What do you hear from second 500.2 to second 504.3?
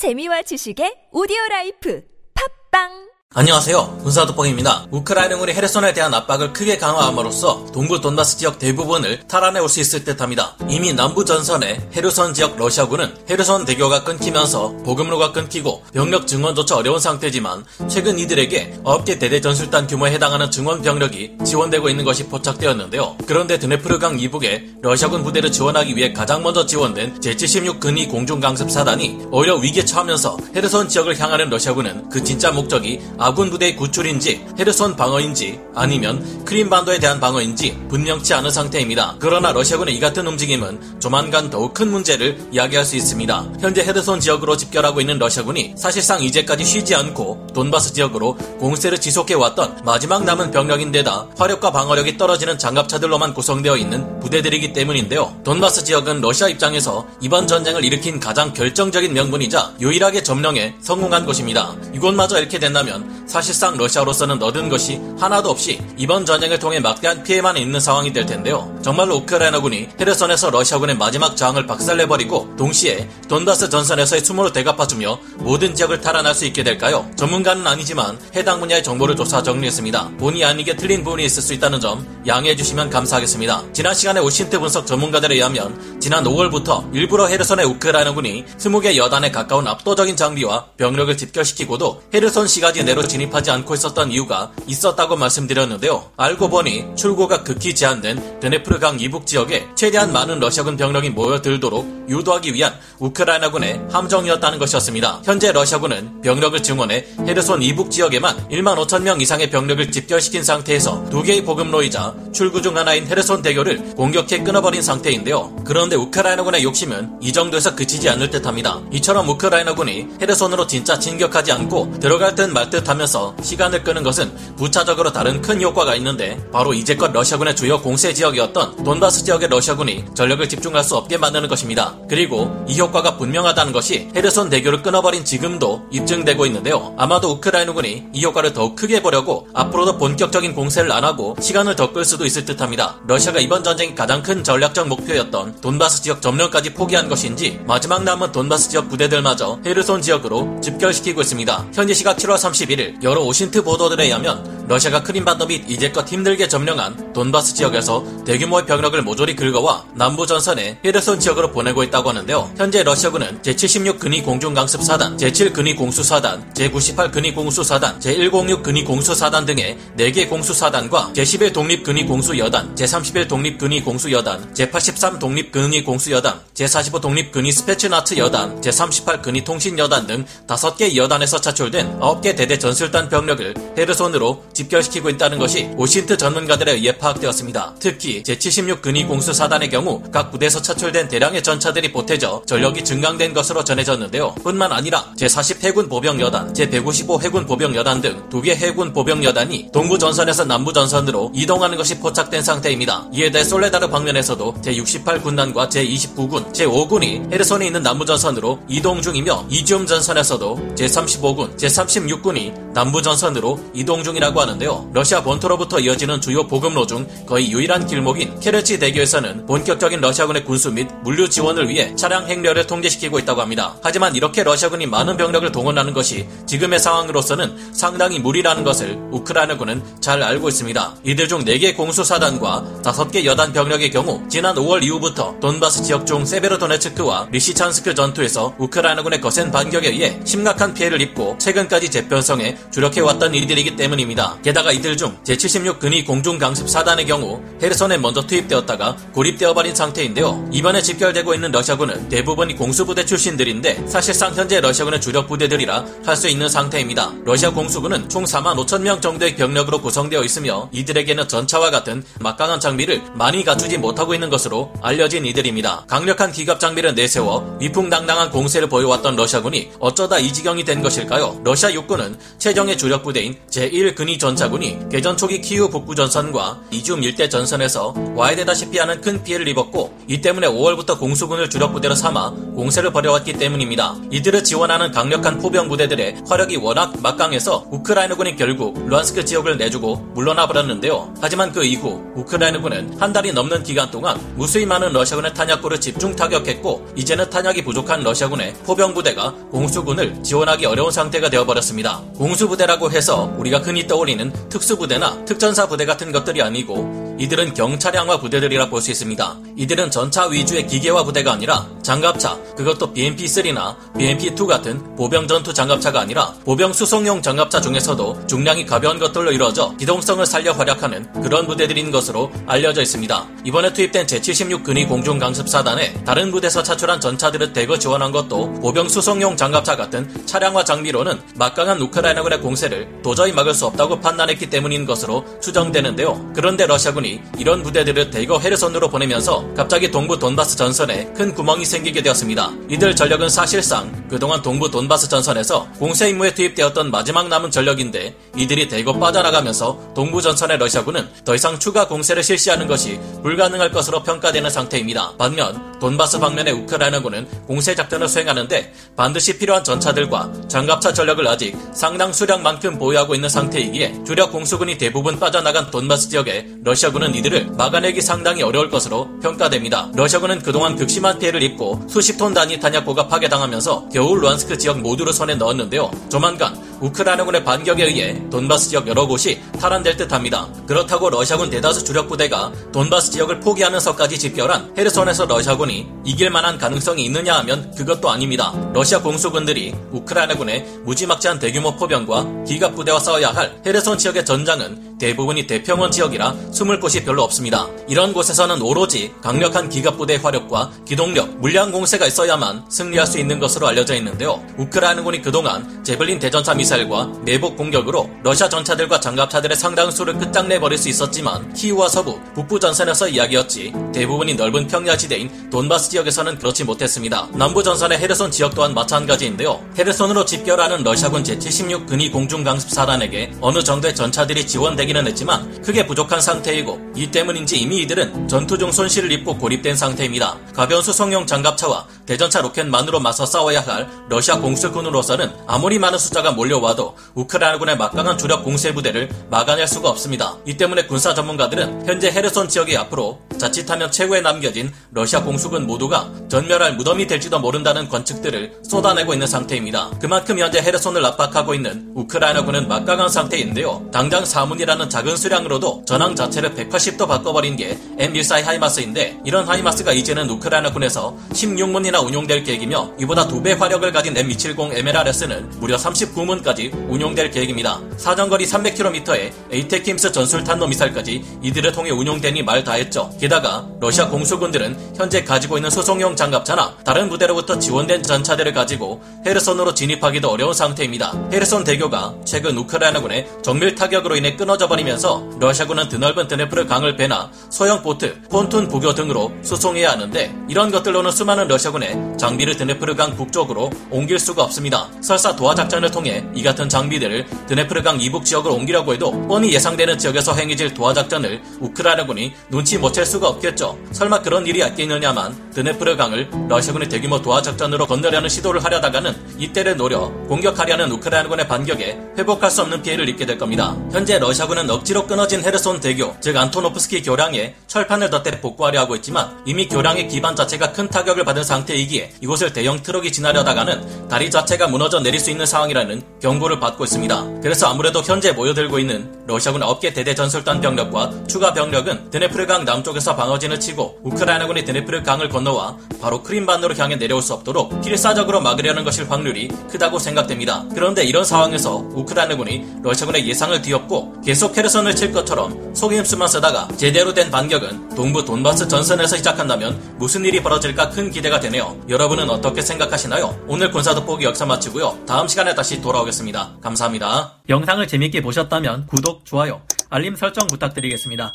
행해질 도하 작전을 우크라이나군이 눈치 못 챌 수가 없겠죠. 설마